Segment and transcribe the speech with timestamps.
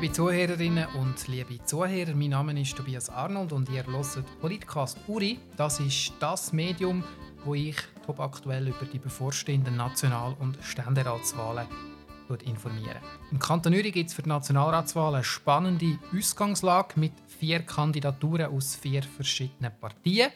[0.00, 5.40] Liebe Zuhörerinnen und liebe Zuhörer, mein Name ist Tobias Arnold und ihr hört Politcast Uri.
[5.56, 7.02] Das ist das Medium,
[7.44, 7.74] wo ich
[8.06, 11.66] top aktuell über die bevorstehenden National- und Ständeratswahlen
[12.44, 13.00] informiere.
[13.32, 18.76] Im Kanton Uri gibt es für die Nationalratswahlen eine spannende Ausgangslage mit vier Kandidaturen aus
[18.76, 20.30] vier verschiedenen Partien.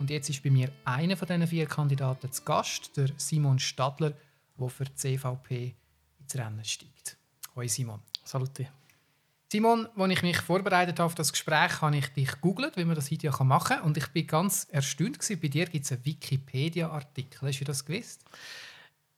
[0.00, 4.14] Und jetzt ist bei mir einer von diesen vier Kandidaten zu Gast, der Simon Stadler,
[4.58, 5.76] der für die CVP
[6.18, 7.16] ins Rennen steigt.
[7.54, 8.00] Hoi Simon.
[8.24, 8.77] Salute.
[9.50, 12.94] Simon, als ich mich vorbereitet habe auf das Gespräch, habe ich dich gegoogelt, wie man
[12.94, 13.82] das Video machen kann.
[13.82, 15.18] Und ich bin ganz erstaunt.
[15.18, 15.40] Gewesen.
[15.40, 17.48] Bei dir gibt es einen Wikipedia-Artikel.
[17.48, 18.24] Hast du das gewusst?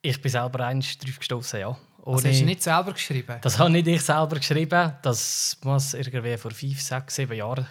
[0.02, 1.76] Ich bin selber eins drauf gestoßen, ja.
[2.02, 2.16] Ohne...
[2.16, 3.38] Also hast du nicht selber geschrieben?
[3.40, 4.92] Das habe nicht ich selber geschrieben.
[5.02, 7.66] Das muss irgendwie vor fünf, sechs, sieben Jahren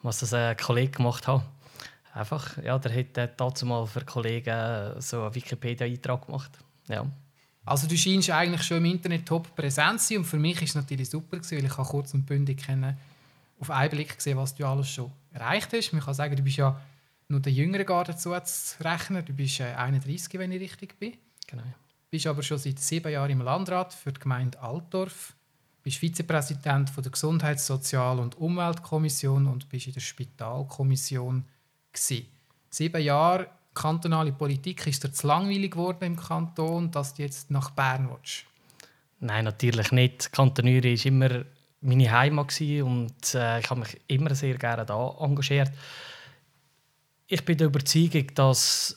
[0.00, 1.42] muss das ein Kollege gemacht haben.
[2.12, 6.52] Einfach, ja, der hat dazu mal für Kollegen so einen Wikipedia-Eintrag gemacht.
[6.88, 7.04] Ja.
[7.66, 10.70] Also du scheinst eigentlich schon im Internet top präsent zu sein und für mich ist
[10.70, 12.96] es natürlich super gewesen, weil ich kurz und bündig kennen,
[13.58, 15.92] auf einen Blick gesehen, was du alles schon erreicht hast.
[15.92, 16.80] Man kann sagen, du bist ja
[17.28, 19.24] nur der jüngere Garde dazu zu rechnen.
[19.24, 21.14] Du bist 31, äh, wenn ich richtig bin.
[21.46, 21.62] Genau.
[21.62, 25.34] Du bist aber schon seit sieben Jahren im Landrat für die Gemeinde Altdorf.
[25.82, 31.44] Bist Vizepräsident von der Gesundheits-, Sozial- und Umweltkommission und bist in der Spitalkommission.
[31.92, 32.26] Gewesen.
[32.70, 37.70] Sieben Jahre kantonale Politik, ist dir zu langweilig geworden im Kanton, dass du jetzt nach
[37.70, 38.44] Bern willst?
[39.20, 40.32] Nein, natürlich nicht.
[40.32, 41.44] Kanton war immer
[41.80, 45.70] meine Heimat und äh, ich habe mich immer sehr gerne da engagiert.
[47.28, 48.96] Ich bin der Überzeugung, dass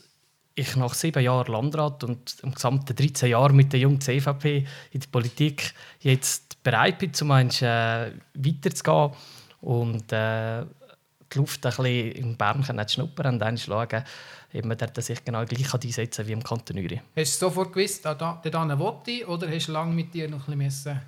[0.56, 5.00] ich nach sieben Jahren Landrat und im gesamten 13 Jahren mit der jungen CVP in
[5.00, 9.12] der Politik jetzt bereit bin, zum einen äh, weiterzugehen
[9.62, 10.66] und äh,
[11.32, 14.04] die Luft ein bisschen in Bern zu schnuppern und dann schauen,
[14.54, 17.02] eben dort sich genau gleich einsetzen wie im Kanton Uri.
[17.16, 20.48] Hast du sofort gewusst, da, da, da wollte oder hast du lange mit dir noch
[20.48, 21.02] ein bisschen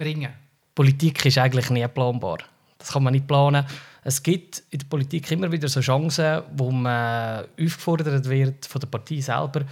[0.00, 0.32] ringen
[0.74, 2.38] Politik ist eigentlich nie planbar.
[2.78, 3.64] Das kann man nicht planen.
[4.04, 8.86] Es gibt in der Politik immer wieder so Chancen, wo man aufgefordert wird von der
[8.86, 9.62] Partei selber,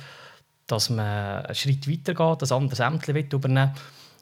[0.67, 3.75] dass man einen Schritt weitergeht, das anderes Ämter übernehmen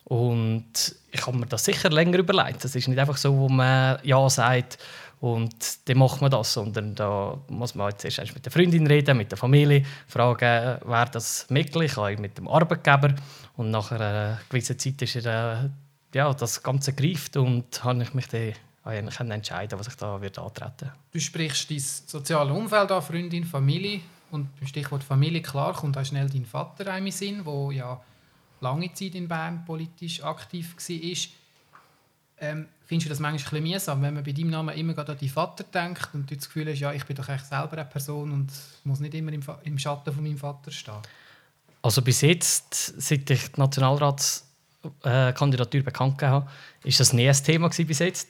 [0.05, 2.65] Und ich habe mir das sicher länger überlegt.
[2.65, 4.79] Es ist nicht einfach so, wo man Ja sagt
[5.23, 9.17] und dann macht man das, sondern da muss man jetzt erst mit der Freundin reden,
[9.17, 13.15] mit der Familie, fragen, wer das möglich, auch mit dem Arbeitgeber.
[13.57, 15.71] Und nach einer gewissen Zeit ist er,
[16.13, 20.21] äh, ja, das Ganze greift und habe ich mich dann eigentlich entscheiden, was ich da
[20.21, 24.01] wird antreten Du sprichst dein soziales Umfeld an, Freundin, Familie.
[24.33, 28.01] Und beim Stichwort Familie, klar, kommt auch schnell dein Vater in Sinn, der ja
[28.61, 31.17] lange Zeit in Bern politisch aktiv war.
[32.41, 35.07] Ähm, findest du das manchmal ein bisschen mühsam, wenn man bei deinem Namen immer an
[35.07, 37.87] deinen Vater denkt und du das Gefühl hast, ja, ich bin doch eigentlich selber eine
[37.87, 38.53] Person und
[38.85, 41.01] muss nicht immer im, im Schatten von meinem Vater stehen?
[41.81, 46.47] Also bis jetzt, seit ich die Nationalratskandidatur bekannt habe,
[46.85, 48.29] ist das nie ein Thema bis jetzt.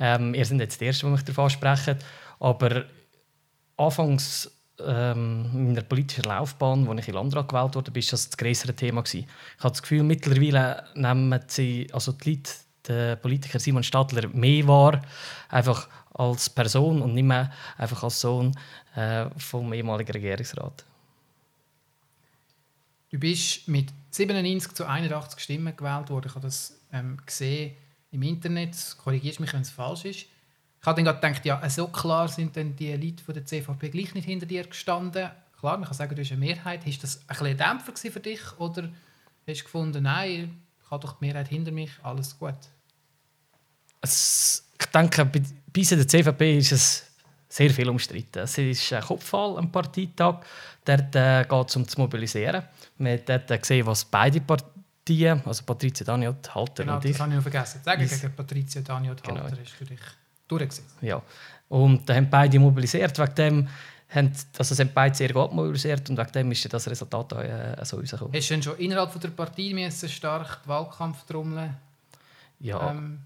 [0.00, 1.96] Ähm, ihr seid jetzt die Ersten, die mich davon sprechen.
[2.40, 2.86] Aber
[3.76, 4.50] anfangs
[4.84, 9.04] ähm, meiner politischen Laufbahn, als ich in Landrat gewählt wurde, war das das größere Thema.
[9.04, 9.24] Ich
[9.60, 12.50] habe das Gefühl, mittlerweile nehmen sie, also die Leute
[12.90, 15.00] der Politiker Simon Stadler mehr war,
[15.48, 18.56] einfach als Person und nicht mehr einfach als Sohn
[18.96, 20.84] äh, vom ehemaligen Regierungsrat.
[23.10, 26.26] Du bist mit 97 zu 81 Stimmen gewählt worden.
[26.28, 27.76] Ich habe das ähm, gesehen
[28.10, 28.76] im Internet.
[29.02, 30.26] Korrigierst mich, wenn es falsch ist.
[30.80, 34.14] Ich habe dann gedacht, ja, so klar sind denn die Leute von der CVP gleich
[34.14, 35.30] nicht hinter dir gestanden.
[35.58, 36.86] Klar, man kann sagen, du hast eine Mehrheit.
[36.86, 38.90] Ist das ein, ein Dämpfer für dich oder
[39.46, 42.56] hast du gefunden, nein, ich habe doch die Mehrheit hinter mich, alles gut?
[44.00, 47.04] Es, ich denke, bei, bei der CVP ist es
[47.48, 48.40] sehr viel umstritten.
[48.40, 50.40] Es ist ein Kopfwahl am Parteitag.
[50.84, 52.62] Dort äh, geht es um zu mobilisieren.
[52.98, 57.12] Wir haben dort gesehen, was beide Partien, also Patricia Daniot, Halter genau, und ich...
[57.12, 57.80] das habe ich noch vergessen.
[57.84, 59.42] Sagen gegen Patricia Daniot, genau.
[59.42, 60.00] Halter ist für dich
[60.46, 60.96] durchgesetzt.
[61.00, 61.20] Ja,
[61.68, 63.18] und da haben beide mobilisiert.
[63.18, 63.68] Wegen dem
[64.08, 67.96] haben, also sind beide sehr gut mobilisiert und wegen dem ist das Resultat äh, so
[67.96, 68.34] rausgekommen.
[68.34, 71.76] Hast du denn schon innerhalb der Partei stark die Wahlkampftrommeln
[72.60, 72.90] ja.
[72.90, 73.20] ähm,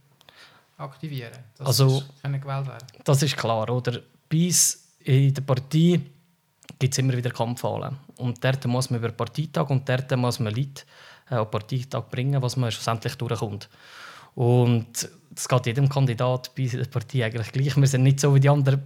[0.76, 4.00] aktivieren, dass also, gewählt werden Das ist klar, oder?
[4.29, 6.00] Bei uns in der Partei
[6.79, 7.97] gibt es immer wieder Kampfwahlen.
[8.17, 10.82] Und dort muss man über den Parteitag und dort muss man Leute
[11.31, 13.69] äh, auf den Parteitag bringen, was man schlussendlich durchkommt.
[14.35, 17.76] Und das geht jedem Kandidat bei der Partei eigentlich gleich.
[17.76, 18.82] Wir sind nicht so wie die anderen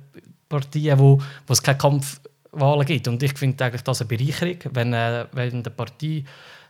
[0.49, 3.09] Partien, wo, wo es keine Kampfwahlen gibt.
[3.09, 6.25] Und ich finde eigentlich das eine Bereicherung, wenn, äh, wenn der Partei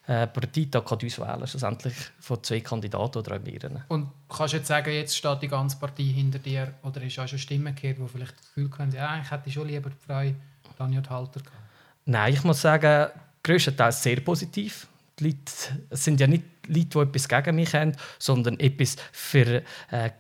[0.08, 3.84] äh, Parteitag kann auswählen schlussendlich von zwei Kandidaten oder mehreren.
[3.88, 7.28] Und kannst du jetzt sagen, jetzt steht die ganze Partei hinter dir oder du auch
[7.28, 10.24] schon Stimmen gehört, die vielleicht das Gefühl haben, ja, ich hätte schon lieber die Frau
[10.78, 11.56] Daniel Halter gehabt?
[12.06, 13.10] Nein, ich muss sagen,
[13.42, 14.86] größtenteils sehr positiv.
[15.18, 15.52] Die Leute,
[15.90, 20.10] es sind ja nicht Leute, die etwas gegen mich haben, sondern etwas für äh,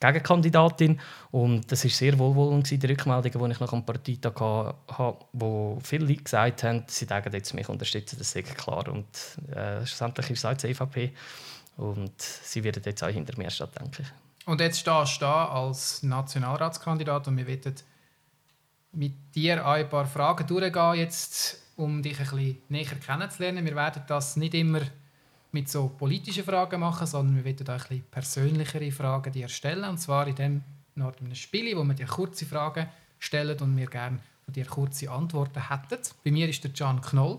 [0.00, 1.00] Gegenkandidatin.
[1.30, 6.06] Und das war sehr wohlwollend, die Rückmeldungen, die ich nach dem Parteitag hatte, wo viele
[6.06, 8.88] Leute gesagt haben, sie denken jetzt mich unterstützen, das ist klar.
[8.88, 9.06] Und
[9.54, 11.12] äh, schlussendlich ist es auch die EVP.
[11.76, 14.08] Und sie werden jetzt auch hinter mir stehen, denke ich.
[14.46, 17.74] Und jetzt stehst du da als Nationalratskandidat und wir werden
[18.92, 23.64] mit dir ein paar Fragen durchgehen, jetzt, um dich ein bisschen näher kennenzulernen.
[23.64, 24.80] Wir werden das nicht immer
[25.52, 29.84] mit so politischen Fragen machen, sondern wir werden auch ein persönlichere Fragen dir stellen.
[29.84, 30.62] Und zwar in dem
[31.00, 35.10] Art einem Spiel, wo wir dir kurze Fragen stellen und wir gerne von dir kurze
[35.10, 35.98] Antworten hätten.
[36.24, 37.38] Bei mir ist der Can Knoll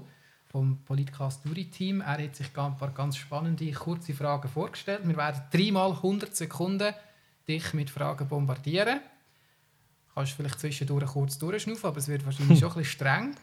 [0.52, 2.02] vom Politcast Duri Team.
[2.02, 5.08] Er hat sich ein paar ganz spannende, kurze Fragen vorgestellt.
[5.08, 6.94] Wir werden dreimal 100 Sekunden
[7.48, 9.00] dich mit Fragen bombardieren.
[10.08, 13.36] Du kannst vielleicht zwischendurch kurz durchschnaufen, aber es wird wahrscheinlich schon ein bisschen streng.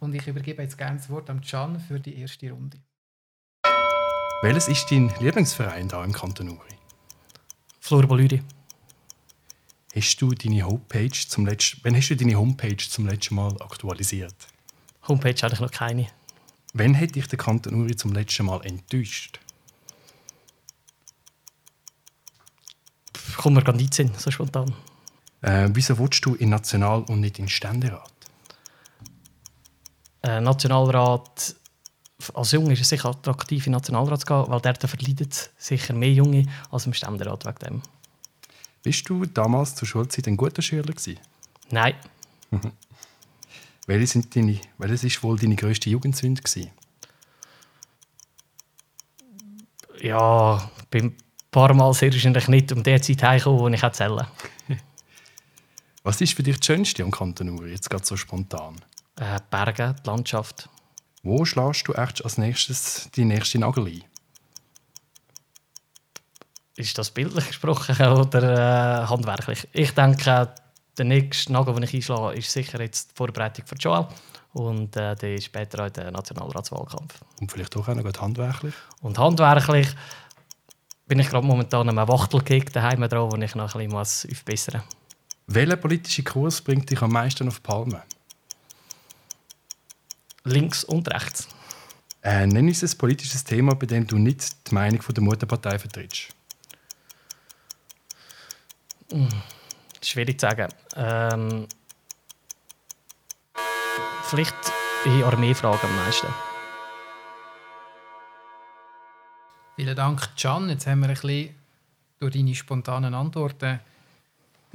[0.00, 2.78] Und ich übergebe jetzt gerne das Wort an Can für die erste Runde.
[4.42, 6.74] Welches ist dein Lieblingsverein hier im Kanton Uri?
[7.80, 8.42] Florbolüri.
[9.94, 14.34] Hast du deine Homepage zum letzten, wann hast du deine Homepage zum letzten Mal aktualisiert?
[15.08, 16.08] Homepage hatte ich noch keine.
[16.74, 19.40] Wann hat dich der Kanton Uri zum letzten Mal enttäuscht?
[23.38, 24.74] Kommt mir gar nicht Sinn, so spontan.
[25.40, 28.12] Äh, wieso willst du in National- und nicht in Ständerat?
[30.22, 31.56] Äh, Nationalrat,
[32.34, 35.28] als Junge ist es sicher attraktiv, in den Nationalrat zu gehen, weil dort verleiden
[35.58, 37.82] sicher mehr Junge als im Ständerat wegen dem.
[38.82, 41.18] Bist du damals zur Schulzeit ein guter Schüler gewesen?
[41.70, 41.94] Nein.
[43.86, 46.72] Welche sind deine, welches ist wohl deine grösste Jugendsünde gewesen?
[50.00, 51.16] Ja, bin ein
[51.52, 54.26] paar Mal sehr wahrscheinlich nicht um die Zeit heimgekommen, wo ich erzählen
[56.02, 58.76] Was ist für dich das Schönste am Kanton Uri, jetzt gerade so spontan?
[59.20, 60.68] äh, Berge, die Landschaft.
[61.26, 64.04] Wo schlägst du echt als nächstes die nächste Nagel ein?
[66.76, 69.66] Ist das bildlich gesprochen oder äh, handwerklich?
[69.72, 70.54] Ich denke,
[70.96, 74.06] der nächste Nagel, den ich einschlage, ist sicher jetzt die Vorbereitung für Joel.
[74.52, 77.18] Und äh, der ist später auch der Nationalratswahlkampf.
[77.40, 78.74] Und vielleicht auch noch gerade handwerklich?
[79.00, 79.88] Und handwerklich
[81.08, 84.80] bin ich gerade momentan an einem Wachtelkick daheim dran, wo ich noch ein bisschen aufbessern
[84.84, 84.96] muss.
[85.48, 88.04] Welcher politische Kurs bringt dich am meisten auf Palme?
[90.46, 91.48] Links und rechts.
[92.22, 95.78] Äh, nenn uns ein politisches Thema, bei dem du nicht die Meinung von der Mutterpartei
[95.78, 96.28] vertrittst.
[100.02, 100.68] Schwierig zu sagen.
[100.94, 101.66] Ähm,
[104.22, 104.54] vielleicht
[105.04, 106.28] in Armeefragen am meisten.
[109.76, 110.68] Vielen Dank, Can.
[110.68, 111.54] Jetzt haben wir ein bisschen
[112.18, 113.80] durch deine spontanen Antworten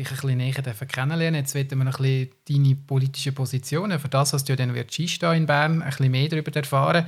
[0.03, 1.39] dich ein bisschen näher kennenlernen.
[1.39, 4.99] Jetzt wollen wir ein bisschen deine politischen Positionen, für das, was du ja dann wirst
[4.99, 7.05] in Bern, ein bisschen mehr darüber erfahren.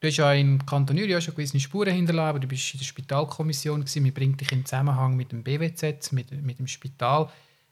[0.00, 2.84] Du hast ja im Kanton Uri schon gewisse Spuren hinterlassen, aber du bist in der
[2.84, 4.04] Spitalkommission gewesen.
[4.04, 7.30] Wir bringen dich in Zusammenhang mit dem BWZ, mit, mit dem Spital.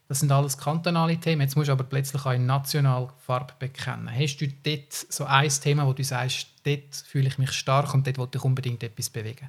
[0.09, 1.43] Das sind alles kantonale Themen.
[1.43, 4.11] Jetzt musst du aber plötzlich auch in national Farbe bekennen.
[4.11, 8.07] Hast du dort so ein Thema, wo du sagst, dort fühle ich mich stark und
[8.07, 9.49] dort will ich unbedingt etwas bewegen?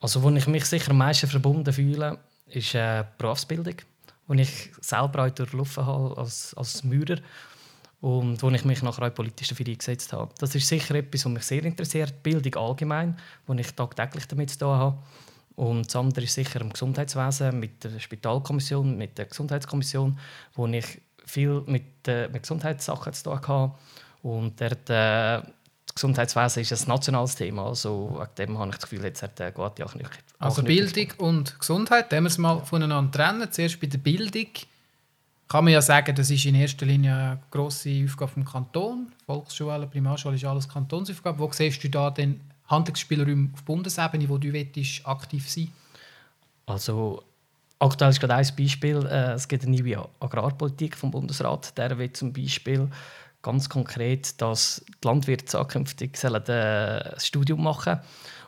[0.00, 2.18] Also, wo ich mich sicher am meisten verbunden fühle,
[2.50, 3.74] ist äh, Berufsbildung,
[4.26, 7.18] wo ich selber durchlaufen habe als, als Maurer
[8.00, 10.32] und wo ich mich nachher auch politisch dafür eingesetzt habe.
[10.38, 14.58] Das ist sicher etwas, was mich sehr interessiert, Bildung allgemein, wo ich tagtäglich damit zu
[14.58, 14.98] tun habe.
[15.56, 20.16] Und das andere ist sicher im Gesundheitswesen mit der Spitalkommission, mit der Gesundheitskommission,
[20.54, 23.74] wo ich viel mit, äh, mit Gesundheitssachen zu tun habe.
[24.22, 25.42] Und dort, äh,
[25.98, 29.50] Gesundheitswesen ist ein nationales Thema, also wegen dem habe ich das Gefühl, jetzt hat der
[29.50, 30.22] gute Anknüpfung.
[30.38, 33.50] Also Bildung und Gesundheit, wenn wir es mal voneinander trennen.
[33.50, 34.46] Zuerst bei der Bildung
[35.48, 39.12] kann man ja sagen, das ist in erster Linie eine grosse Aufgabe vom Kanton.
[39.26, 41.40] Volksschule, Primarschule ist alles Kantonsaufgabe.
[41.40, 45.72] Wo siehst du da den Handlungsspielraum auf Bundesebene, wo du willst, aktiv sein
[46.66, 47.24] Also
[47.80, 52.12] aktuell ist gerade ein Beispiel, äh, es gibt eine neue Agrarpolitik vom Bundesrat, der will
[52.12, 52.88] zum Beispiel
[53.42, 58.00] ganz konkret, dass die Landwirte zukünftig äh, ein Studium machen.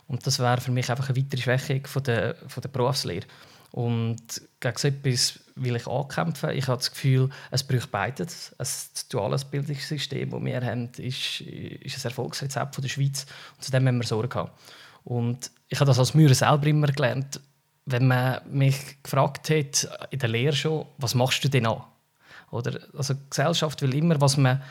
[0.07, 3.27] Und das wäre für mich einfach eine weitere Schwächung von der, von der Berufslehre.
[3.73, 6.51] Und gegen so etwas will ich ankämpfen.
[6.51, 8.55] Ich habe das Gefühl, es braucht beides.
[8.59, 8.67] Ein
[9.11, 13.27] duales Bildungssystem, das wir haben, ist, ist ein Erfolgsrezept von der Schweiz.
[13.57, 14.51] Und zu dem müssen wir Sorge haben.
[15.05, 17.41] Und ich habe das als Mührer selber immer gelernt.
[17.87, 21.83] Wenn man mich gefragt hat, in der Lehre schon, was machst du denn an?
[22.51, 24.63] Oder, also die Gesellschaft will immer, was man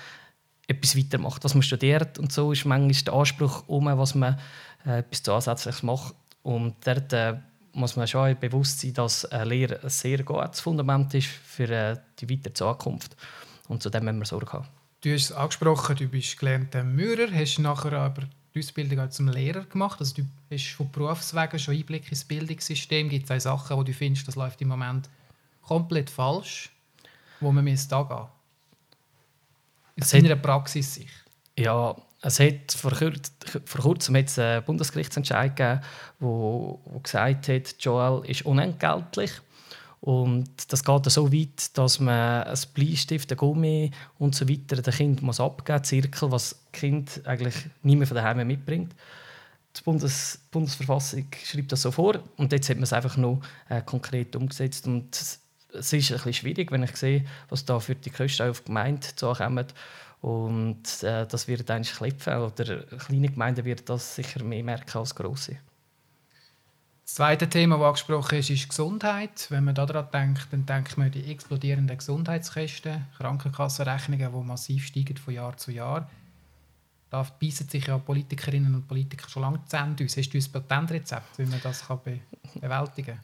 [0.67, 2.19] etwas weitermacht, was man studiert.
[2.19, 4.39] Und so ist manchmal der Anspruch um, was man
[4.85, 6.13] äh, etwas Zusätzliches macht.
[6.43, 7.37] Und dort äh,
[7.73, 11.97] muss man schon bewusst sein, dass eine Lehre ein sehr gutes Fundament ist für äh,
[12.19, 13.15] die weitere Zukunft.
[13.67, 14.67] Und zu dem müssen wir Sorge haben.
[15.01, 19.29] Du hast es angesprochen, du bist gelernter Maurer, hast nachher aber die Ausbildung auch zum
[19.29, 19.99] Lehrer gemacht.
[19.99, 23.09] Also du hast von Berufswegen schon Einblick ins Bildungssystem.
[23.09, 25.09] Gibt es auch Sachen, wo du findest, das läuft im Moment
[25.61, 26.69] komplett falsch,
[27.39, 28.29] wo man müsste angehen Aus
[29.95, 31.09] Es deiner Praxis sich.
[31.57, 33.31] Ja, es hat vor, kurz,
[33.65, 35.81] vor kurzem hat es einen Bundesgerichtsentscheid gegeben,
[36.19, 39.31] wo, wo gesagt hat, Joel ist unentgeltlich.
[40.01, 44.93] Und das geht so weit, dass man ein Bleistift, ein Gummi und so weiter dem
[44.93, 48.93] Kind muss abgeben muss, Zirkel, was das Kind eigentlich nie mehr von daheim mitbringt.
[49.77, 53.81] Die Bundes Bundesverfassung schreibt das so vor und jetzt hat man es einfach noch äh,
[53.81, 54.87] konkret umgesetzt.
[54.87, 55.15] Und
[55.73, 58.65] es ist ein bisschen schwierig, wenn ich sehe, was da für die Kosten auf die
[58.65, 59.65] Gemeinde zukommen.
[60.21, 62.37] Und äh, das wird eigentlich klepfen.
[62.37, 65.57] Oder kleine Gemeinden werden das sicher mehr merken als grosse.
[67.05, 69.47] Das zweite Thema, das angesprochen ist, ist Gesundheit.
[69.49, 75.17] Wenn man daran denkt, dann denkt man an die explodierenden Gesundheitskosten, Krankenkassenrechnungen, die massiv steigen
[75.17, 76.09] von Jahr zu Jahr.
[77.09, 79.73] Da beißen sich ja Politikerinnen und Politiker schon lange aus.
[79.73, 82.19] Hast du ein Patentrezept, wie man das kann be
[82.53, 83.19] bewältigen kann?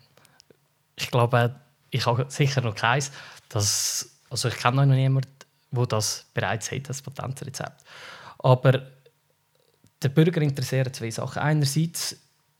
[0.96, 1.56] Ich glaube,
[1.96, 3.12] ich habe sicher noch keins.
[3.50, 5.30] Das, also ich kenne noch niemanden,
[5.72, 7.84] der das bereits hat, das Patentrezept.
[8.40, 8.86] Aber
[10.02, 11.42] der Bürger interessiert zwei Sachen.
[11.42, 12.18] Einerseits,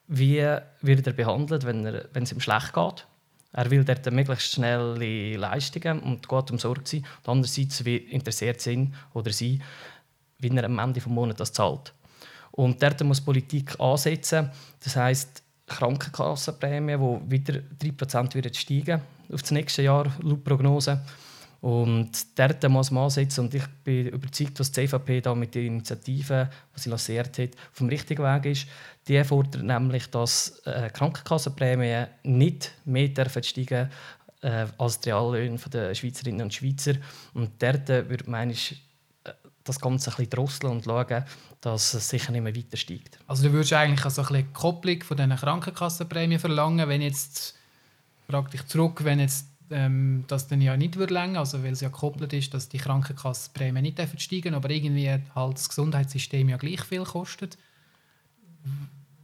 [0.08, 0.44] wie
[0.82, 3.08] wird er behandelt, wenn, er, wenn es ihm schlecht geht.
[3.52, 7.06] Er will dort möglichst schnelle Leistungen und geht um Sorge sein.
[7.24, 9.62] Und andererseits wie interessiert es ihn oder sie,
[10.40, 11.94] wie er am Ende des Monats das zahlt.
[12.52, 14.52] Und dort muss Politik ansetzen.
[14.84, 21.02] Das heisst, Krankenkassenprämie, die wieder 3% wird steigen auf das nächste Jahr, laut Prognose.
[21.62, 25.66] Und dort muss man ansetzen und ich bin überzeugt, dass die CVP da mit den
[25.66, 28.68] Initiativen, die sie lanciert hat, auf dem richtigen Weg ist.
[29.08, 33.90] Die fordert nämlich, dass äh, Krankenkassenprämien nicht mehr dürfen steigen
[34.42, 36.94] äh, als die Reallöhne der Schweizerinnen und Schweizer.
[37.34, 38.54] Und dort äh, würde man
[39.66, 41.26] das Ganze ein bisschen drosseln und schauen,
[41.60, 43.20] dass es sicher nicht mehr weiter steigt.
[43.28, 47.56] Also du würdest eigentlich also ein Kopplung von diesen Krankenkassenprämien verlangen, wenn jetzt,
[48.30, 51.82] frag dich zurück, wenn jetzt ähm, das dann ja nicht würde länger, also weil es
[51.82, 56.82] ja gekoppelt ist, dass die Krankenkassenprämien nicht steigen aber irgendwie halt das Gesundheitssystem ja gleich
[56.82, 57.58] viel kostet.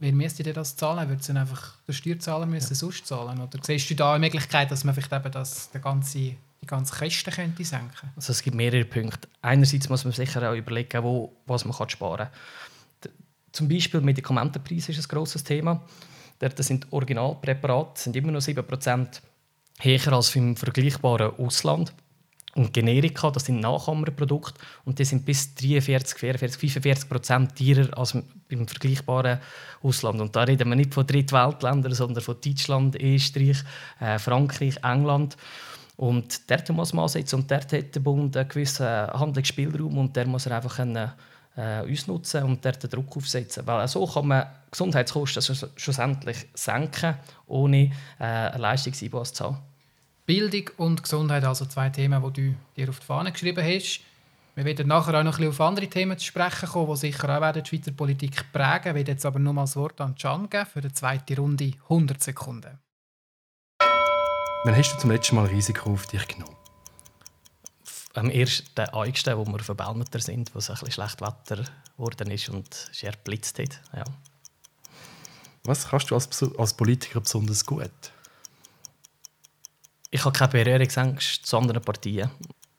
[0.02, 1.08] Wer müsste dir das zahlen?
[1.08, 2.74] Würde es dann einfach der Steuerzahler müssen ja.
[2.74, 3.40] sonst zahlen?
[3.40, 6.92] Oder siehst du da eine Möglichkeit, dass man vielleicht eben das, der ganze, die ganze
[6.92, 9.28] Kosten könnte senken Also es gibt mehrere Punkte.
[9.42, 12.26] Einerseits muss man sicher auch überlegen, wo, was man sparen
[13.00, 13.12] kann.
[13.52, 15.80] Zum Beispiel Medikamentenpreis ist ein grosses Thema.
[16.40, 19.20] Das sind Originalpräparate, sind immer noch 7%
[19.78, 21.92] höher als im vergleichbaren Ausland.
[22.54, 28.14] Und Generika, das sind Nachhammerprodukte und die sind bis 43, 44, 45 Prozent teurer als
[28.48, 29.38] im vergleichbaren
[29.82, 30.20] Ausland.
[30.20, 33.64] Und da reden wir nicht von Drittweltländern, sondern von Deutschland, Österreich,
[34.00, 35.38] äh, Frankreich, England.
[35.96, 40.26] Und dort muss man ansetzen und dort hat der Bund einen gewissen Handlungsspielraum und der
[40.26, 41.10] muss er einfach können,
[41.56, 43.66] äh, ausnutzen und dort den Druck aufsetzen.
[43.66, 47.14] Weil so kann man Gesundheitskosten schlussendlich senken,
[47.46, 49.71] ohne äh, einen Leistungseinbuß zu haben.
[50.24, 54.00] Bildung und Gesundheit, also zwei Themen, die du dir auf die Fahne geschrieben hast.
[54.54, 57.36] Wir werden nachher auch noch ein bisschen auf andere Themen zu sprechen kommen, die sicher
[57.36, 58.90] auch werden die Schweizer Politik prägen.
[58.90, 61.72] Ich werde jetzt aber nur mal das Wort an Can geben für die zweite Runde
[61.84, 62.78] 100 Sekunden.
[64.64, 66.54] Wann hast du zum letzten Mal Risiko auf dich genommen?
[68.14, 71.64] Am ersten Eigsten, wo wir Belmeter sind, wo es ein bisschen schlecht Wetter
[71.96, 73.80] geworden ist und es blitzt hat.
[73.96, 74.04] Ja.
[75.64, 77.90] Was kannst du als, als Politiker besonders gut?
[80.14, 82.30] Ich habe keine Berührungsängste zu anderen Partien.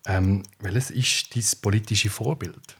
[0.05, 2.77] Ähm, welches ist dein politisches Vorbild?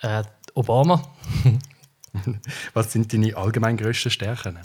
[0.00, 0.22] Äh,
[0.54, 1.02] Obama.
[2.72, 4.60] Was sind deine allgemein grössten Stärken?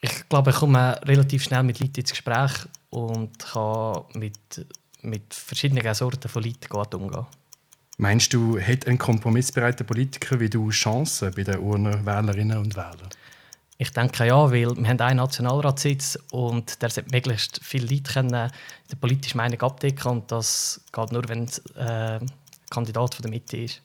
[0.00, 2.52] Ich glaube, ich komme relativ schnell mit Leuten ins Gespräch
[2.90, 4.66] und kann mit,
[5.02, 7.26] mit verschiedenen Sorten von Leuten umgehen.
[7.98, 13.10] Meinst du, hat ein kompromissbereiter Politiker wie du Chancen bei den Urnenwählerinnen und Wählern?
[13.78, 18.50] Ich denke ja, weil wir haben einen Nationalratssitz und der sollte möglichst viele Leute können
[18.90, 22.20] die politische Meinung abdecken und das geht nur, wenn es äh,
[22.70, 23.82] Kandidat von der Mitte ist.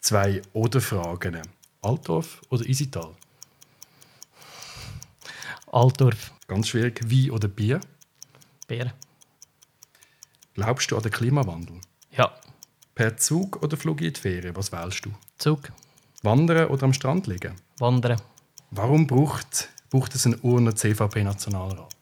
[0.00, 1.40] Zwei Oder-Fragen.
[1.80, 3.14] Altdorf oder Isital?
[5.72, 6.32] Altdorf.
[6.46, 7.00] Ganz schwierig.
[7.10, 7.80] Wein oder Bier?
[8.68, 8.92] Bier.
[10.54, 11.80] Glaubst du an den Klimawandel?
[12.10, 12.32] Ja.
[12.94, 14.54] Per Zug oder Flug in die Ferien?
[14.54, 15.12] Was wählst du?
[15.38, 15.72] Zug.
[16.22, 17.54] Wandern oder am Strand liegen?
[17.78, 18.20] Wandern.
[18.74, 21.94] Warum braucht, braucht es einen Urner CVP-Nationalrat?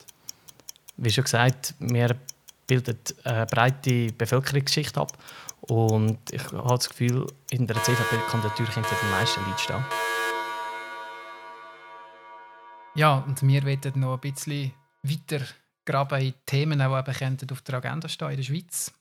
[0.97, 2.17] Wie schon gesagt, wir
[2.69, 5.19] bilden eine breite Bevölkerungsschicht ab.
[5.63, 9.85] Und ich habe das Gefühl, in der CVP-Kandidatur könnten die meisten Leute stehen.
[12.95, 14.73] Ja, und wir wollen noch ein bisschen
[15.03, 15.45] weiter
[15.85, 18.93] graben in Themen, die eben auf der Agenda stehen in der Schweiz.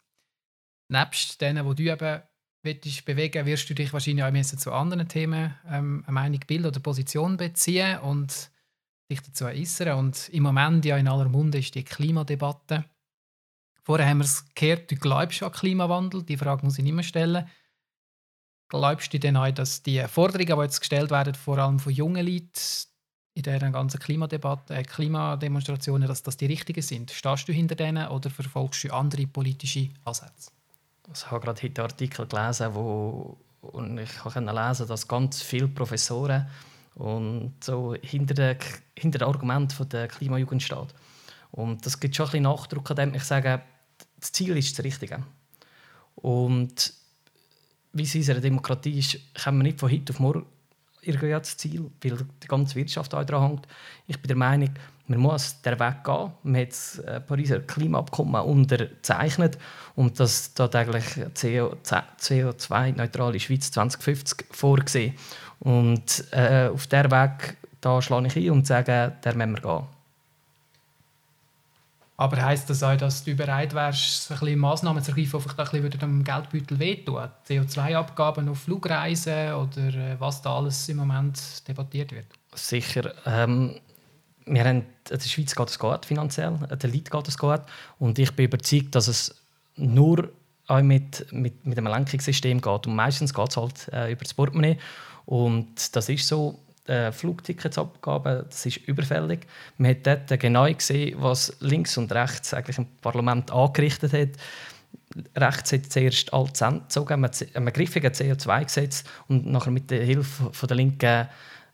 [0.88, 2.24] Nebst denen, die du eben
[2.62, 6.68] willst bewegen, wirst du dich wahrscheinlich auch müssen zu anderen Themen ähm, eine Meinung bilden
[6.68, 8.52] oder Position beziehen und
[9.10, 9.98] dich dazu äußern.
[9.98, 12.86] Und im Moment ja in aller Munde ist die Klimadebatte.
[13.84, 16.24] Vorher haben wir es gehört, du glaubst an Klimawandel.
[16.24, 17.50] Die Frage muss ich nicht mehr stellen.
[18.68, 22.24] Glaubst du denn auch, dass die Forderungen, die jetzt gestellt werden, vor allem von jungen
[22.24, 22.52] Leuten
[23.34, 27.10] in dieser ganzen Klimadebatte, äh, Klimademonstrationen, dass das die richtigen sind?
[27.10, 30.52] Stehst du hinter denen oder verfolgst du andere politische Ansätze?
[31.14, 36.48] Ich habe gerade heute Artikel gelesen, wo und ich konnte lesen, dass ganz viele Professoren
[36.96, 38.58] und so hinter dem
[38.96, 40.94] hinter Argument der Klimajugend steht.
[41.52, 43.16] Und das gibt schon ein bisschen Nachdruck an dem.
[43.16, 43.62] Ich sage,
[44.20, 45.24] das Ziel ist das Richtige.
[46.16, 46.94] Und
[47.94, 50.46] wie es in unserer Demokratie ist, kommen wir nicht von heute auf morgen
[51.02, 53.68] irgendwie das Ziel, weil die ganze Wirtschaft auch daran hängt.
[54.08, 54.70] Ich bin der Meinung,
[55.08, 56.32] man muss der Weg gehen.
[56.44, 59.58] Man hat das äh, Pariser Klimaabkommen unterzeichnet
[59.96, 65.16] und das dort eigentlich CO2-neutrale Schweiz 2050 vorgesehen.
[65.60, 69.99] Und äh, auf der Weg da schlage ich ein und sage, der müssen wir gehen.
[72.20, 75.74] Aber heisst das auch, dass du bereit wärst, ein bisschen Massnahmen zu ergreifen, die vielleicht
[75.74, 77.30] ein dem Geldbeutel wehtun?
[77.48, 82.26] CO2-Abgaben auf Flugreisen oder äh, was da alles im Moment debattiert wird?
[82.54, 83.14] Sicher.
[83.26, 83.80] Ähm,
[84.46, 87.62] wir haben, der Schweiz geht es gut finanziell, der Leuten geht es gut.
[88.00, 89.34] Und ich bin überzeugt, dass es
[89.78, 90.30] nur
[90.68, 92.86] auch mit, mit, mit einem Lenkungssystem geht.
[92.86, 94.78] Und meistens geht es halt äh, über das Portemonnaie.
[95.26, 96.60] Und das ist so
[96.90, 99.48] äh, Flugticketsabgabe, das ist überfällig.
[99.78, 104.30] Man hat dort genau gesehen, was links und rechts eigentlich im Parlament angerichtet hat.
[105.36, 110.04] Rechts hat zuerst alle Cent gezogen, man hat ein griffiges CO2-Gesetz und nachher mit der
[110.04, 111.28] Hilfe der Linken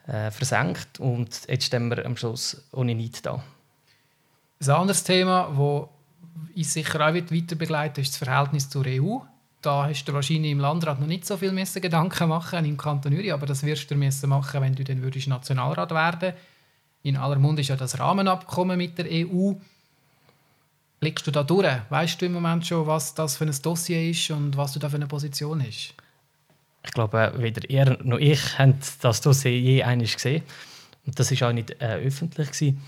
[0.07, 0.99] äh, versenkt.
[0.99, 3.43] Und jetzt stehen wir am Schluss ohne Nichts da.
[4.61, 9.19] Ein anderes Thema, das uns sicher auch weiter begleitet, ist das Verhältnis zur EU
[9.65, 13.13] da hast du wahrscheinlich im Landrat noch nicht so viel müssen Gedanken machen im Kanton
[13.13, 16.33] Uri, aber das wirst du müssen machen, wenn du dann würdest Nationalrat werden.
[17.03, 19.53] In aller Munde ist ja das Rahmenabkommen mit der EU.
[20.99, 21.67] Blickst du da durch?
[21.89, 24.89] Weißt du im Moment schon, was das für ein Dossier ist und was du da
[24.89, 25.93] für eine Position hast?
[26.83, 30.43] Ich glaube, weder ihr noch ich haben das Dossier je einmal gesehen.
[31.05, 32.51] Und das war auch nicht äh, öffentlich.
[32.51, 32.81] Gewesen.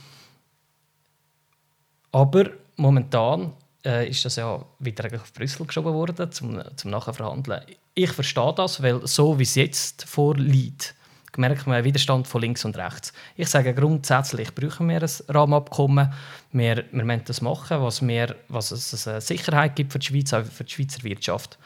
[2.11, 3.53] Aber momentan
[3.85, 7.61] äh, ist das ja wieder auf Brüssel geschoben worden, zum, zum Nachverhandeln.
[7.93, 10.95] Ich verstehe das, weil so wie es jetzt vorliegt,
[11.37, 13.13] merkt man einen Widerstand von links und rechts.
[13.35, 16.11] Ich sage grundsätzlich brauchen wir ein Rahmenabkommen.
[16.51, 20.33] Wir, wir müssen das machen, was, wir, was es eine Sicherheit gibt für die Schweiz,
[20.33, 21.57] auch für die Schweizer Wirtschaft.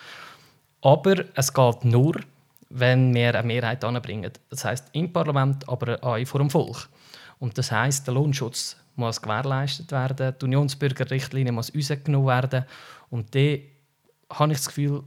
[0.81, 2.15] Aber es geht nur,
[2.69, 4.31] wenn wir eine Mehrheit anbringen.
[4.49, 6.89] Das heißt im Parlament, aber auch vor dem Volk.
[7.39, 12.65] Und das heißt, der Lohnschutz muss gewährleistet werden, die Unionsbürgerrichtlinie muss rausgenommen werden
[13.09, 13.59] und dann
[14.31, 15.03] habe ich das Gefühl,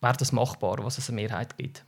[0.00, 1.84] wäre das machbar, was es eine Mehrheit gibt.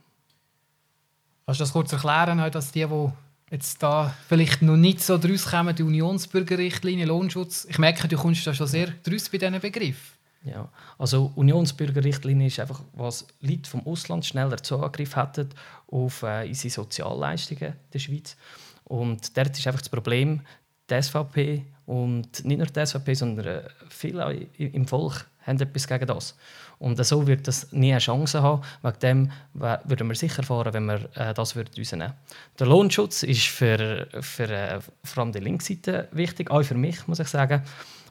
[1.45, 3.09] Kannst du das kurz erklären, dass die, die
[3.51, 8.45] jetzt da vielleicht noch nicht so draus kommen, die Unionsbürgerrichtlinie, Lohnschutz, ich merke, du kommst
[8.45, 10.17] da schon sehr draus bei diesen Begriff.
[10.43, 15.49] Ja, also Unionsbürgerrichtlinie ist einfach, was Leute vom Ausland schneller Zugriff hätten
[15.87, 18.37] auf äh, unsere Sozialleistungen in der Schweiz.
[18.83, 20.41] Und dort ist einfach das Problem,
[20.89, 26.05] die SVP und nicht nur die SVP, sondern äh, viele im Volk haben etwas gegen
[26.05, 26.35] das.
[26.79, 28.61] Und so wird das nie eine Chance haben.
[28.83, 32.13] Wegen dem würden wir sicher fahren, wenn wir äh, das rausnehmen würden.
[32.59, 37.19] Der Lohnschutz ist für, für äh, vor allem die Linksseite wichtig, auch für mich, muss
[37.19, 37.63] ich sagen.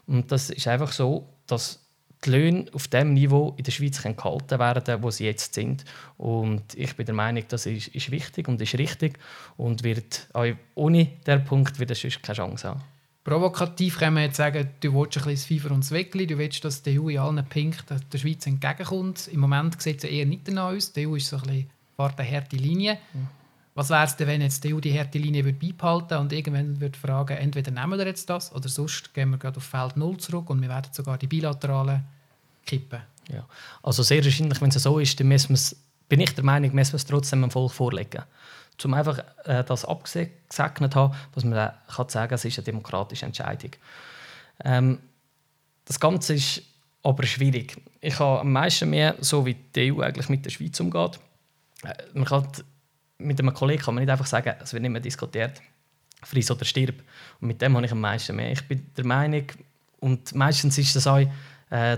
[0.07, 1.86] Und das ist einfach so, dass
[2.27, 5.85] die Löhne auf dem Niveau in der Schweiz gehalten werden wo sie jetzt sind.
[6.19, 9.19] Und ich bin der Meinung, das ist, ist wichtig und ist richtig
[9.57, 12.81] und wird auch ohne diesen Punkt wird es sonst keine Chance haben.
[13.25, 16.39] Provokativ kann man jetzt sagen, du willst ein bisschen das Fieber und das Weckli, du
[16.39, 19.29] willst, dass die EU in allen Punkten der Schweiz entgegenkommt.
[19.29, 20.93] Im Moment sieht es eher nicht danach aus.
[20.93, 22.99] Die EU ist so ein bisschen eine harte Linie.
[23.12, 23.27] Mhm.
[23.77, 26.81] Was wäre es denn, wenn jetzt die EU die harte Linie würde beibehalten und irgendwann
[26.81, 30.17] würde fragen, entweder nehmen wir jetzt das oder sonst gehen wir gerade auf Feld 0
[30.17, 32.05] zurück und wir werden sogar die bilateralen
[32.66, 33.00] kippen.
[33.33, 33.46] Ja.
[33.83, 35.57] Also sehr wahrscheinlich, wenn es so ist, dann müssen
[36.09, 38.22] bin ich der Meinung, müssen wir es trotzdem dem Volk vorlegen.
[38.85, 43.26] Um einfach äh, das abgesegnet haben, dass man äh, kann sagen es ist eine demokratische
[43.26, 43.70] Entscheidung.
[44.64, 44.98] Ähm,
[45.85, 46.62] das Ganze ist
[47.02, 47.76] aber schwierig.
[48.00, 51.18] Ich habe am meisten mehr, so wie die EU eigentlich mit der Schweiz umgeht.
[51.83, 52.48] Äh, man kann
[53.18, 55.62] mit einem Kollegen kann man nicht einfach sagen, es wird nicht mehr diskutiert,
[56.22, 56.96] friss oder stirb.
[57.40, 58.52] Und mit dem habe ich am meisten mehr.
[58.52, 59.46] Ich bin der Meinung,
[60.00, 61.18] und meistens ist das auch
[61.70, 61.96] äh,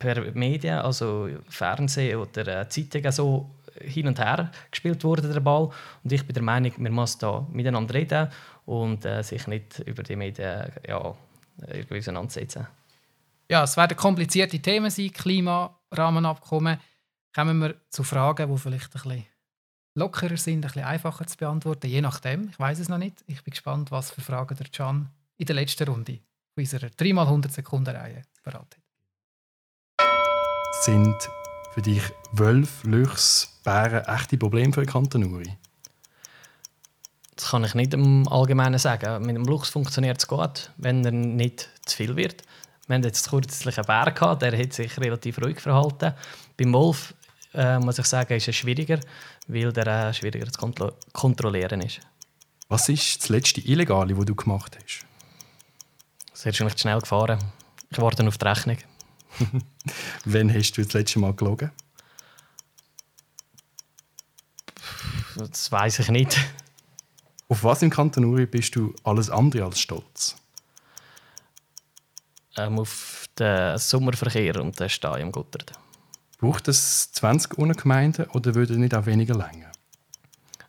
[0.00, 5.70] per Medien, also Fernsehen oder äh, Zeitungen, so hin und her gespielt wurde, der Ball.
[6.02, 8.28] Und ich bin der Meinung, wir müssen da miteinander reden
[8.66, 11.14] und äh, sich nicht über die Medien ja,
[11.68, 12.66] irgendwie auseinandersetzen.
[13.48, 16.78] Ja, es werden komplizierte Themen sein, Klimarahmenabkommen.
[17.34, 19.26] Kommen wir zu Fragen, die vielleicht ein bisschen
[19.94, 22.48] lockerer sind, ein bisschen einfacher zu beantworten, je nachdem.
[22.48, 23.22] Ich weiß es noch nicht.
[23.26, 26.20] Ich bin gespannt, was für Fragen der Can in der letzten Runde
[26.56, 28.89] unserer 3x100 Sekunden Reihe parat hat.
[30.80, 31.28] Sind
[31.74, 35.58] für dich Wölfe, Luchs, Bären echte Probleme für den Kanton Uri?
[37.36, 39.26] Das kann ich nicht im Allgemeinen sagen.
[39.26, 42.44] Mit dem Luchs funktioniert es gut, wenn er nicht zu viel wird.
[42.86, 46.14] Wir hatten jetzt kürzlich einen Bär, gehabt, der hat sich relativ ruhig verhalten.
[46.56, 47.12] Beim Wolf
[47.52, 49.00] äh, muss ich sagen, ist es schwieriger,
[49.48, 52.00] weil der äh, schwieriger zu kontro kontrollieren ist.
[52.70, 55.04] Was ist das letzte Illegale, das du gemacht hast?
[56.32, 57.38] Sehr schön schnell gefahren.
[57.90, 58.78] Ich warte auf die Rechnung.
[60.24, 61.70] Wann hast du das letzte Mal gelogen?
[65.36, 66.38] Das weiß ich nicht.
[67.48, 70.36] Auf was im Kanton Uri bist du alles andere als stolz?
[72.56, 75.72] Ähm, auf den Sommerverkehr und den Stall im Guttert.
[76.38, 79.70] Braucht es 20 Gemeinden oder würde nicht auch weniger länger?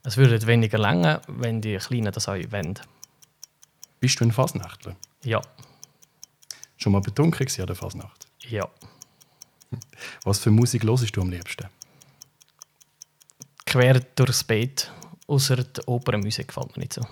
[0.04, 2.80] Es würde weniger länger, wenn die Kleinen das auch wollen.
[4.00, 4.95] Bist du ein Fasnachtler?
[5.24, 5.41] Ja.
[6.82, 8.28] Schon mal betrunken an der Fasnacht?
[8.50, 8.67] Ja.
[10.24, 11.67] Was für Musik hörst du am liebsten?
[13.65, 14.91] Quer durchs Beet.
[15.28, 17.06] Außer die Opernmusik gefällt mir nicht so.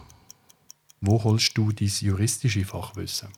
[1.01, 3.29] Wo holst du dein juristische Fachwissen?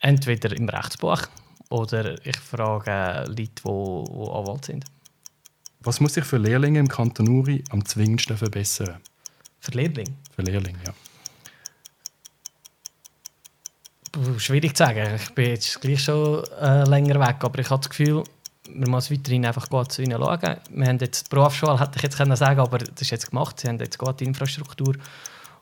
[0.00, 1.22] Entweder im Rechtsbuch
[1.70, 4.84] oder ich frage Leute, die, die Anwalt sind.
[5.80, 9.00] Was muss sich für Lehrlinge im Kanton Uri am zwingendsten verbessern?
[9.60, 10.14] Für Lehrlinge?
[10.36, 10.94] Für Lehrlinge, ja.
[14.38, 15.14] Schwierig zu sagen.
[15.16, 18.24] Ich bin jetzt gleich schon äh, länger weg, aber ich habe das Gefühl,
[18.74, 20.56] man muss weiterhin einfach gut zu ihnen schauen.
[20.70, 23.60] Wir haben jetzt die Berufsschule, hätte ich jetzt können sagen aber das ist jetzt gemacht.
[23.60, 24.96] Sie haben jetzt gute Infrastruktur.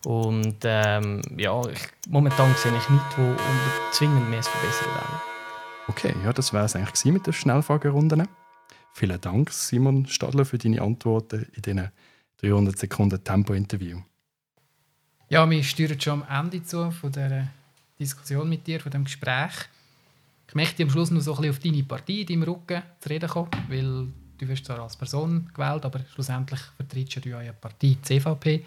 [0.05, 3.35] Und ähm, ja, ich, momentan sehe ich nichts, wo
[3.93, 5.21] zwingend mehr zu verbessern wäre.
[5.89, 8.27] Okay, ja, das wäre es eigentlich mit der Schnellfragerunde.
[8.95, 11.91] Vielen Dank, Simon Stadler, für deine Antworten in diesen
[12.41, 13.99] 300 Sekunden Tempo-Interview.
[15.29, 17.49] Ja, wir steuern schon am Ende zu von dieser
[18.01, 19.53] Diskussion mit dir, von dem Gespräch.
[20.49, 23.29] Ich möchte am Schluss noch so ein bisschen auf deine Partei, deinem Rücken zu reden
[23.29, 24.09] kommen, weil
[24.39, 28.65] du wirst zwar als Person gewählt, aber schlussendlich vertrittst du ja eine Partei, die CVP.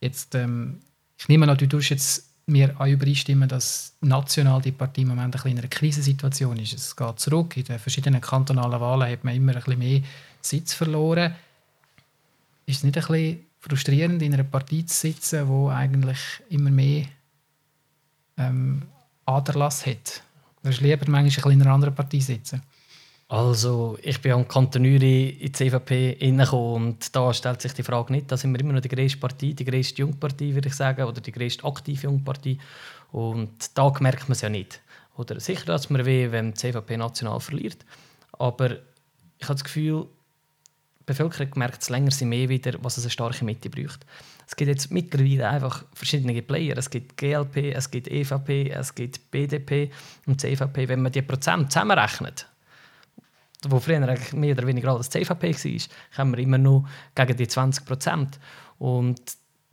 [0.00, 0.80] Jetzt, ähm,
[1.18, 5.42] ich nehme an, du tust jetzt mir auch übereinstimmen, dass national die Partei im Moment
[5.42, 6.74] ein in einer Krisensituation ist.
[6.74, 7.56] Es geht zurück.
[7.56, 10.02] In den verschiedenen kantonalen Wahlen hat man immer ein bisschen mehr
[10.40, 11.34] Sitz verloren.
[12.66, 17.06] Ist es nicht ein bisschen frustrierend, in einer Partei zu sitzen, die eigentlich immer mehr
[18.36, 18.82] ähm,
[19.26, 20.22] Aderlass hat?
[20.62, 22.62] Würdest du lieber manchmal in einer anderen Partei sitzen?
[23.28, 27.84] Also, ich bin am Kanton Uri in die CVP reingekommen und da stellt sich die
[27.84, 28.30] Frage nicht.
[28.30, 31.20] Da sind wir immer noch die größte Partei, die größte Jungpartei, würde ich sagen, oder
[31.20, 32.58] die größte aktive Jungpartei.
[33.12, 34.80] Und da merkt man es ja nicht.
[35.16, 37.84] Oder sicher dass es mir weh, wenn die CVP national verliert.
[38.32, 38.72] Aber
[39.38, 40.06] ich habe das Gefühl,
[41.10, 44.06] Bevölkerung merkt es länger sie mehr wieder, was es eine starke Mitte braucht.
[44.46, 46.76] Es gibt jetzt mittlerweile einfach verschiedene Player.
[46.76, 49.90] Es gibt GLP, es gibt EVP, es gibt BDP
[50.26, 50.88] und CVP.
[50.88, 52.46] Wenn man die Prozent zusammenrechnet,
[53.68, 55.80] wo früher mehr oder weniger alles CVP war,
[56.16, 58.38] kommen wir immer noch gegen die 20 Prozent.
[58.78, 59.20] Und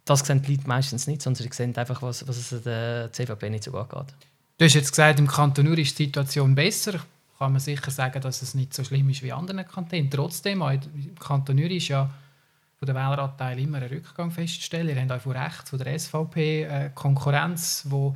[0.05, 3.49] das sehen die Leute meistens nicht, sondern sie sehen einfach, was, was es der CVP
[3.49, 4.13] nicht so gut geht.
[4.57, 6.99] Du hast jetzt gesagt, im Kanton Uri ist die Situation besser.
[7.37, 10.09] Kann man sicher sagen, dass es nicht so schlimm ist wie in anderen Kantonen.
[10.09, 12.09] Trotzdem, im Kanton Uri ist ja
[12.79, 14.89] von der Wähleranteil immer einen Rückgang festzustellen.
[14.89, 18.15] Ihr habt auch von rechts, von der SVP, eine Konkurrenz, wo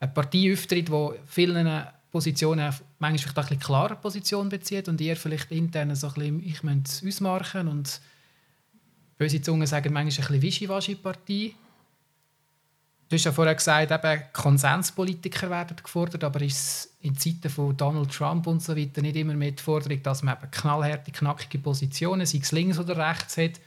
[0.00, 5.16] eine Partei auftritt, die vielen Positionen manchmal vielleicht auch ein klarer Position bezieht und ihr
[5.16, 8.00] vielleicht intern so ein bisschen, ich möchte es ausmachen und
[9.18, 11.54] böse Zungen sagen manchmal ein bisschen Wischiwaschi-Partei.
[13.08, 17.76] Du hast ja vorher gesagt, eben Konsenspolitiker werden gefordert, aber ist es in Zeiten von
[17.76, 21.58] Donald Trump und so weiter nicht immer mehr die Forderung, dass man eben knallharte, knackige
[21.58, 23.60] Positionen, sei es links oder rechts hat,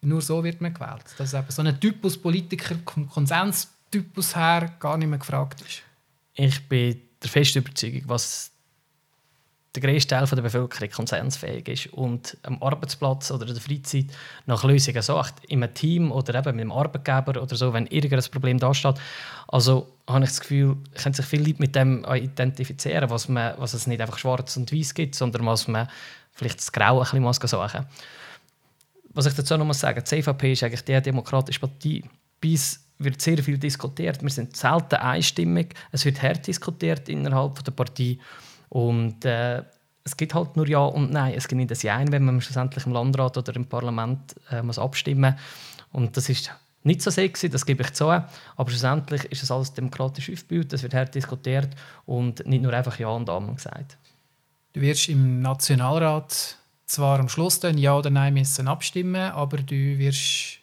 [0.00, 1.04] nur so wird man gewählt.
[1.18, 5.82] Dass eben so ein Typus Politiker, Konsenstypus her, gar nicht mehr gefragt ist.
[6.34, 8.50] Ich bin der festen Überzeugung, was
[9.76, 14.06] der größte Teil der Bevölkerung konsensfähig ist und am Arbeitsplatz oder in der Freizeit
[14.46, 18.30] nach Lösungen sucht, in einem Team oder eben mit einem Arbeitgeber oder so, wenn irgendein
[18.30, 18.96] Problem da steht.
[19.48, 23.74] Also habe ich das Gefühl, können sich viele Leute mit dem identifizieren, was, man, was
[23.74, 25.88] es nicht einfach schwarz und weiß gibt, sondern was man
[26.32, 28.04] vielleicht das Grau ein bisschen suchen muss.
[29.10, 32.02] Was ich dazu noch mal sagen, die CVP ist eigentlich die demokratische Partei.
[32.40, 34.22] Bis wird sehr viel diskutiert.
[34.22, 35.74] Wir sind selten einstimmig.
[35.92, 38.18] Es wird hart diskutiert innerhalb der Partei.
[38.68, 39.62] Und äh,
[40.04, 41.34] es gibt halt nur Ja und Nein.
[41.34, 44.78] Es gibt nicht ein Ja, wenn man schlussendlich im Landrat oder im Parlament äh, muss
[44.78, 45.40] abstimmen muss.
[45.92, 46.50] Und das ist
[46.84, 48.08] nicht so sexy, das gebe ich zu.
[48.08, 51.68] Aber schlussendlich ist es alles demokratisch aufgebaut, es wird hart diskutiert
[52.06, 53.96] und nicht nur einfach Ja und Amen gesagt.
[54.72, 59.74] Du wirst im Nationalrat zwar am Schluss dann Ja oder Nein müssen abstimmen, aber du
[59.74, 60.58] wirst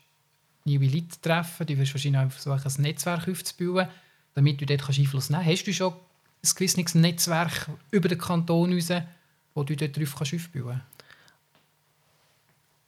[0.66, 3.88] neue Leute treffen, du wirst wahrscheinlich auch versuchen, ein Netzwerk aufzubauen,
[4.34, 5.60] damit du dort Einfluss nehmen kannst.
[5.60, 5.94] Hast du schon
[6.44, 9.02] ein gewisses Netzwerk über den Kanton hinaus,
[9.54, 10.94] wo du dort drauf kannst aufbauen kannst?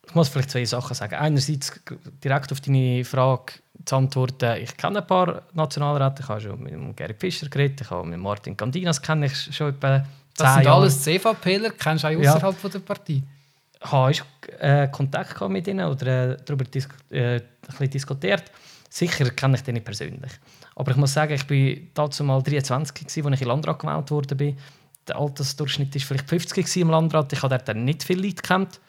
[0.08, 1.16] Ich muss vielleicht zwei Sachen sagen.
[1.16, 1.82] Einerseits
[2.24, 3.54] direkt auf deine Frage
[3.86, 4.62] zu antworten.
[4.62, 6.22] Ich kenne ein paar Nationalräte.
[6.22, 7.82] Ich habe schon mit Gary Fischer geredet.
[7.82, 10.06] Ich habe mit Martin Candinas kenne ich schon etwa
[10.38, 10.78] Das sind Jahre.
[10.78, 11.72] alles CVPler.
[11.72, 12.70] Kennst du auch außerhalb ja.
[12.70, 13.24] der Partei?
[13.82, 17.42] Ich habe äh, Kontakt mit ihnen oder äh, darüber dis äh,
[17.82, 18.44] diskutiert.
[18.96, 20.32] Sicher kenne ich die nicht persönlich.
[20.74, 24.56] Aber ich muss sagen, ich war dazu mal 23, als ich in Landrat gewählt wurde.
[25.06, 27.34] Der Altersdurchschnitt war vielleicht 50 im Landrat.
[27.34, 28.80] Ich habe dort nicht viele Leute kennt.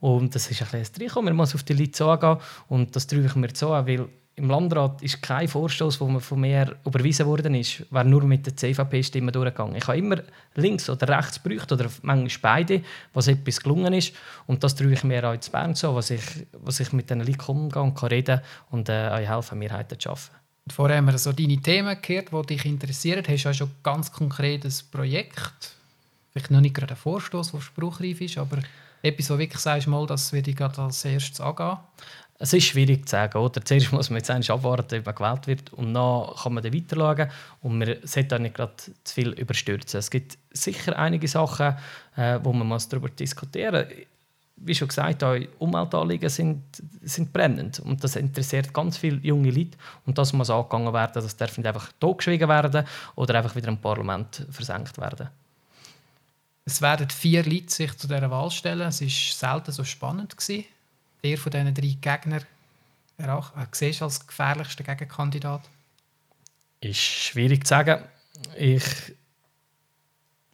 [0.00, 1.26] Und das ist ein bisschen ein Reinkommen.
[1.28, 2.38] Man muss auf die Leute zugehen.
[2.68, 6.76] Und das drücke ich mir zu, weil im Landrat ist kein Vorstoß, der von mir
[6.86, 9.76] überwiesen worden ist, wäre nur mit der CVP-Stimme durchgegangen.
[9.76, 10.16] Ich habe immer
[10.54, 14.14] links oder rechts gebraucht oder manchmal beide, was etwas gelungen ist.
[14.46, 17.20] Und das drücke ich mir auch in Bern so, was ich, was ich mit diesen
[17.20, 18.40] Leuten umgehe und kann reden
[18.70, 20.34] und äh, euch helfen, Mehrheiten zu schaffen.
[20.68, 23.24] Vorher haben wir so deine Themen gehört, die dich interessieren.
[23.28, 25.74] Hast du auch schon ganz konkretes Projekt?
[26.30, 28.58] Vielleicht noch nicht gerade ein Vorstoß, der spruchreif ist, aber
[29.02, 31.78] etwas, wo wirklich sagst, mal, das werde ich als erstes angehen?
[32.42, 33.38] Es ist schwierig zu sagen.
[33.38, 33.64] Oder?
[33.64, 36.96] Zuerst muss man jetzt abwarten, ob man gewählt wird und dann kann man dann weiter
[36.96, 37.30] schauen.
[37.60, 40.00] Und man sollte auch nicht gerade zu viel überstürzen.
[40.00, 41.76] Es gibt sicher einige Sachen,
[42.16, 44.06] äh, wo man muss darüber diskutieren muss.
[44.56, 46.62] Wie schon gesagt, auch Umweltanliegen sind,
[47.02, 51.14] sind brennend und das interessiert ganz viele junge Leute und das muss angegangen werden.
[51.14, 55.28] Das darf nicht einfach totgeschwiegen werden oder einfach wieder im Parlament versenkt werden.
[56.64, 58.88] Es werden vier Leute sich zu dieser Wahl stellen.
[58.88, 60.36] Es war selten so spannend.
[60.36, 60.64] Gewesen.
[61.24, 62.44] Der von diesen drei Gegnern
[63.18, 65.62] äh, siehst als gefährlichsten Gegenkandidat?
[66.80, 68.04] Ist schwierig zu sagen.
[68.56, 68.84] Ich,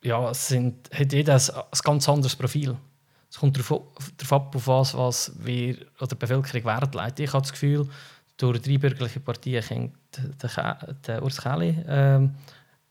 [0.03, 2.77] ja, es sind, hat jeder ein, ein ganz anderes Profil.
[3.31, 3.83] Es kommt darauf,
[4.31, 7.21] ab, auf was, was wir oder die Bevölkerung Wert legt.
[7.21, 7.89] Ich habe das Gefühl,
[8.37, 9.95] durch drei bürgerliche Partien kommt
[11.07, 12.35] der, Urs Kelly ähm,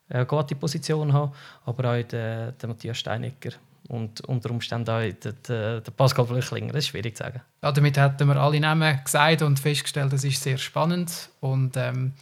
[0.09, 1.31] eine gute Position haben,
[1.65, 3.51] aber auch der, der Matthias Steinegger
[3.88, 6.73] und unter Umständen auch der, der, der Pascal Blöchlinger.
[6.73, 7.41] Das ist schwierig zu sagen.
[7.63, 12.13] Ja, damit hätten wir alle Namen gesagt und festgestellt, das ist sehr spannend und ähm,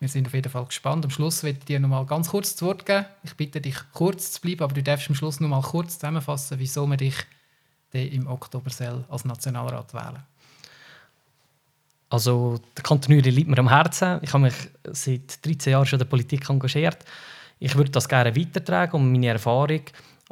[0.00, 1.04] wir sind auf jeden Fall gespannt.
[1.04, 3.06] Am Schluss werde ich dir noch mal ganz kurz zu Wort geben.
[3.22, 6.58] Ich bitte dich, kurz zu bleiben, aber du darfst am Schluss noch mal kurz zusammenfassen,
[6.58, 7.14] wieso wir dich
[7.92, 8.70] im Oktober
[9.08, 10.24] als Nationalrat wählen.
[12.08, 14.18] Also der Kanton Uri liegt mir am Herzen.
[14.22, 14.54] Ich habe mich
[14.90, 16.98] seit 13 Jahren schon in der Politik engagiert.
[17.58, 19.82] Ich würde das gerne weitertragen, um meine Erfahrung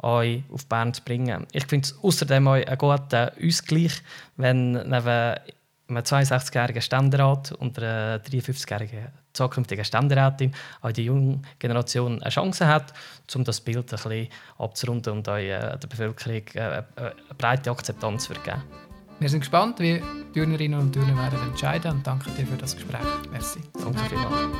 [0.03, 1.45] euch auf Bern zu bringen.
[1.51, 4.01] Ich finde es außerdem auch einen guten Ausgleich,
[4.37, 12.29] wenn neben einem 62-jährigen Ständerat und einer 53-jährigen zukünftigen Ständerätin auch die junge Generation eine
[12.29, 12.93] Chance hat,
[13.35, 18.25] um das Bild ein bisschen abzurunden und euch äh, der Bevölkerung äh, eine breite Akzeptanz
[18.25, 18.61] zu geben.
[19.19, 20.01] Wir sind gespannt, wie
[20.33, 22.99] die Turnerinnen und Turner werden entscheiden und danke dir für das Gespräch.
[23.31, 23.59] Merci.
[23.79, 24.51] Danke vielmals.